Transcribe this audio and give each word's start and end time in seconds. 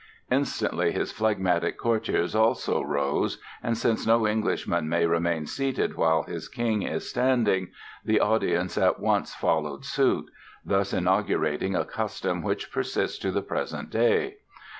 Instantly 0.31 0.91
his 0.93 1.11
phlegmatic 1.11 1.77
courtiers 1.77 2.33
also 2.33 2.81
rose, 2.81 3.37
and 3.61 3.77
since 3.77 4.07
no 4.07 4.27
Englishman 4.27 4.89
may 4.89 5.05
remain 5.05 5.45
seated 5.45 5.93
while 5.95 6.23
his 6.23 6.47
King 6.49 6.81
is 6.81 7.07
standing, 7.07 7.67
the 8.03 8.19
audience 8.19 8.79
at 8.79 8.99
once 8.99 9.35
followed 9.35 9.85
suit, 9.85 10.25
thus 10.65 10.91
inaugurating 10.91 11.75
a 11.75 11.85
custom 11.85 12.41
which 12.41 12.71
persists 12.71 13.19
to 13.19 13.29
the 13.29 13.43
present 13.43 13.91
day. 13.91 14.37